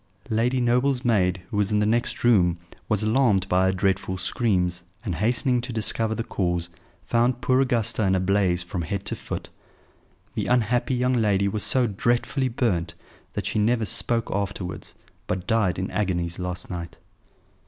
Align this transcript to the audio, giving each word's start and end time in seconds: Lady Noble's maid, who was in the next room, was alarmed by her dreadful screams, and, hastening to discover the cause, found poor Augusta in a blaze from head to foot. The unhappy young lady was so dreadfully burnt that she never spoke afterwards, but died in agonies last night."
Lady 0.31 0.59
Noble's 0.59 1.05
maid, 1.05 1.43
who 1.51 1.57
was 1.57 1.71
in 1.71 1.77
the 1.77 1.85
next 1.85 2.23
room, 2.23 2.57
was 2.89 3.03
alarmed 3.03 3.47
by 3.47 3.67
her 3.67 3.71
dreadful 3.71 4.17
screams, 4.17 4.81
and, 5.05 5.13
hastening 5.13 5.61
to 5.61 5.71
discover 5.71 6.15
the 6.15 6.23
cause, 6.23 6.69
found 7.03 7.39
poor 7.39 7.61
Augusta 7.61 8.01
in 8.07 8.15
a 8.15 8.19
blaze 8.19 8.63
from 8.63 8.81
head 8.81 9.05
to 9.05 9.15
foot. 9.15 9.49
The 10.33 10.47
unhappy 10.47 10.95
young 10.95 11.13
lady 11.13 11.47
was 11.47 11.61
so 11.61 11.85
dreadfully 11.85 12.49
burnt 12.49 12.95
that 13.33 13.45
she 13.45 13.59
never 13.59 13.85
spoke 13.85 14.31
afterwards, 14.33 14.95
but 15.27 15.45
died 15.45 15.77
in 15.77 15.91
agonies 15.91 16.39
last 16.39 16.71
night." 16.71 16.97